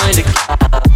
join 0.00 0.14
the 0.14 0.22
cloud. 0.22 0.89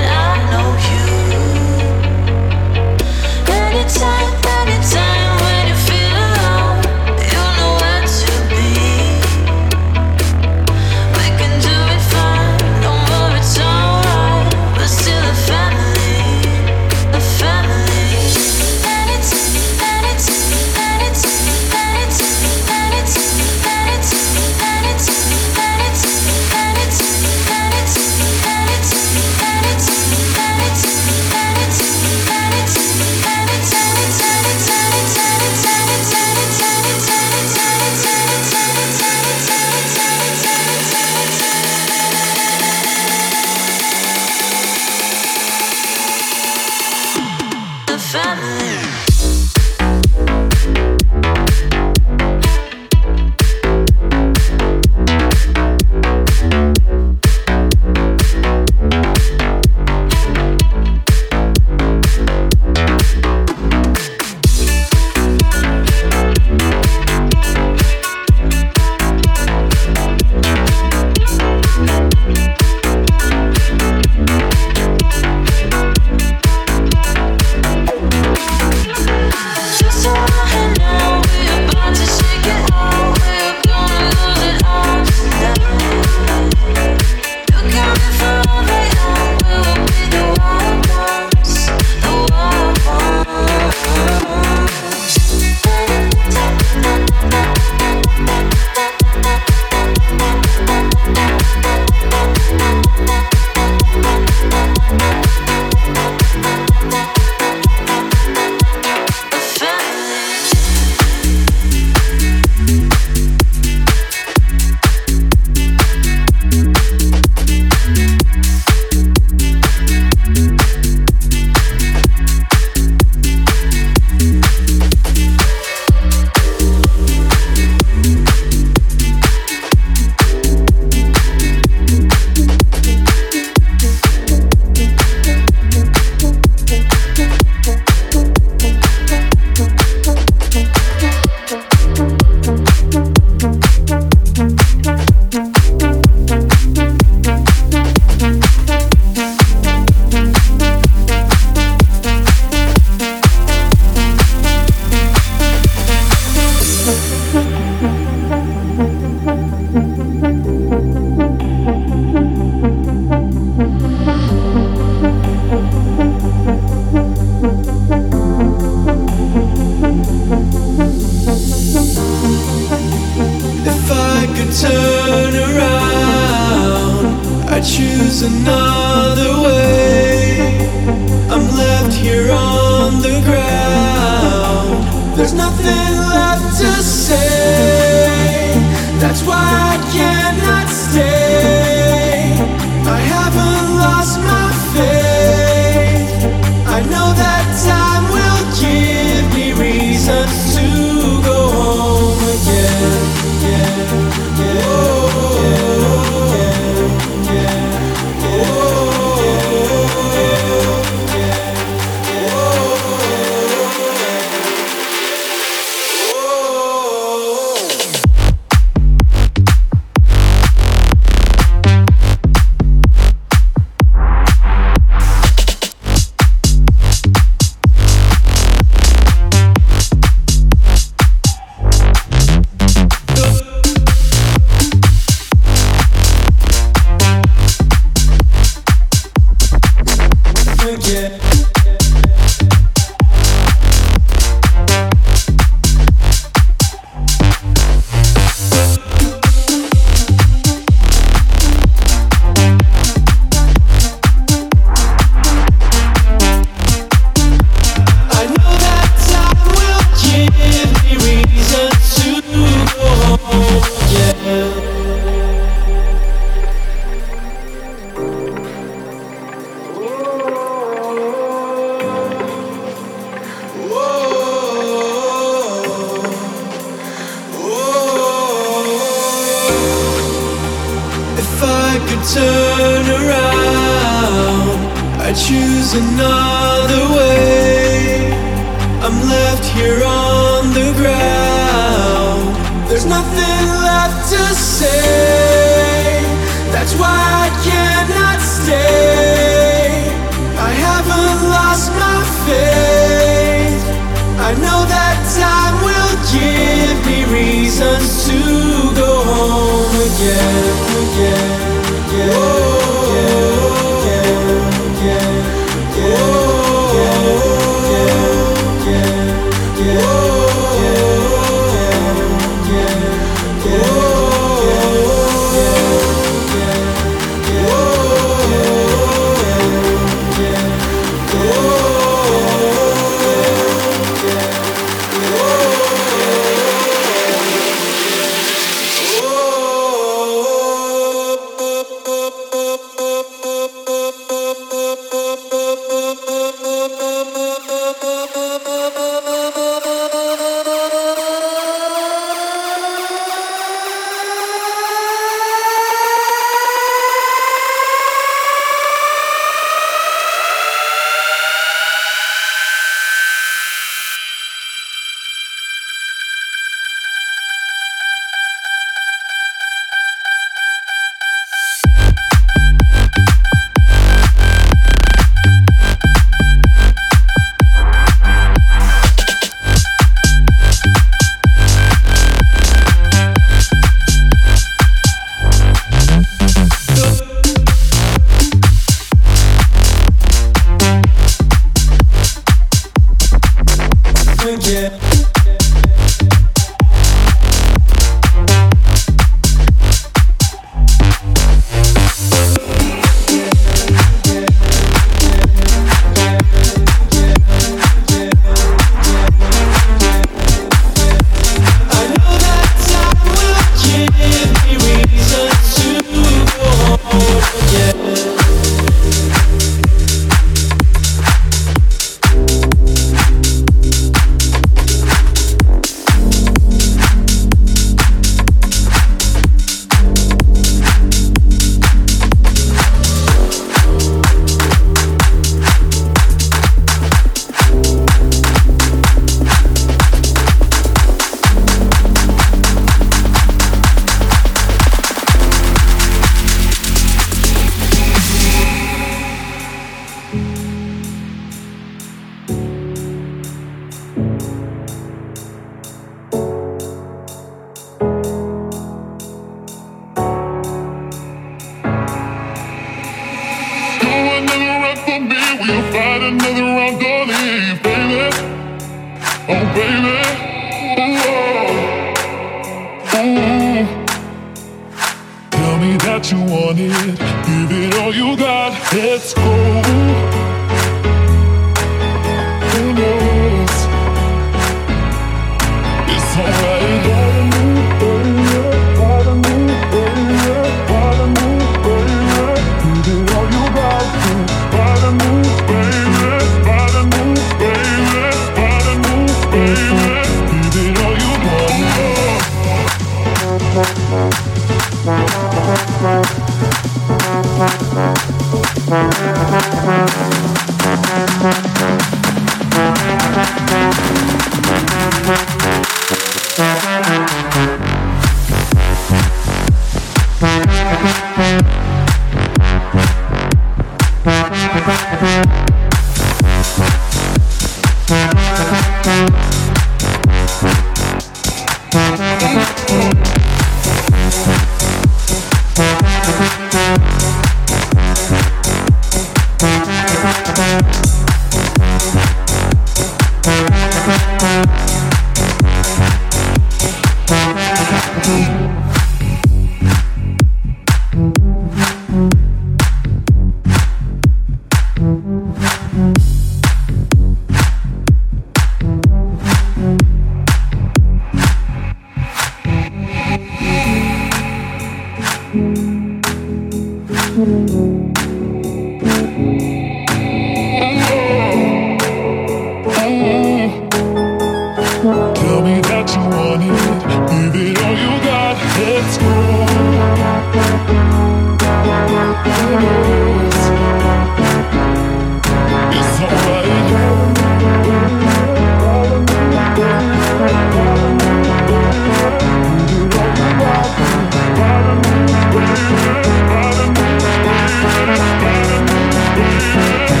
Yeah. 599.17 600.00